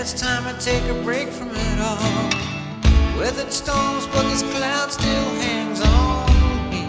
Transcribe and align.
it's 0.00 0.12
time 0.12 0.46
I 0.46 0.52
take 0.58 0.82
a 0.84 0.94
break 1.02 1.28
from 1.28 1.50
it 1.50 1.80
all. 1.80 3.18
Weathered 3.18 3.52
storms, 3.52 4.06
but 4.08 4.22
this 4.30 4.42
cloud 4.42 4.90
still 4.90 5.28
hangs 5.44 5.80
on 5.80 6.70
me. 6.70 6.84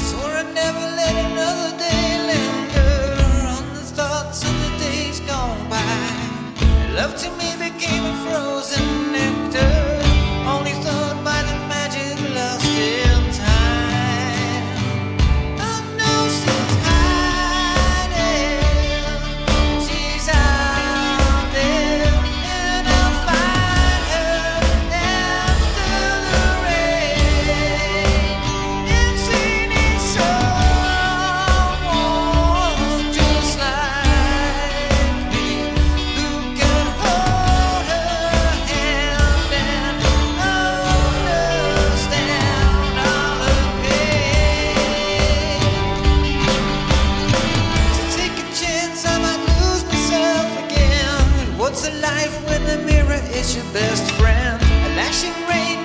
Swore 0.00 0.36
I'd 0.40 0.54
never 0.54 0.80
let 1.00 1.14
another 1.26 1.76
day 1.76 2.18
linger 2.30 3.16
on 3.56 3.74
the 3.74 3.84
thoughts 3.98 4.42
of 4.42 4.54
the 4.62 4.84
days 4.84 5.20
gone 5.20 5.68
by. 5.68 5.82
Love 6.94 7.14
to 7.16 7.30
me 7.32 7.49
when 52.46 52.64
the 52.64 52.78
mirror 52.84 53.20
is 53.32 53.56
your 53.56 53.64
best 53.72 54.10
friend. 54.12 54.60
A 54.62 54.90
lashing 54.96 55.34
rain 55.48 55.79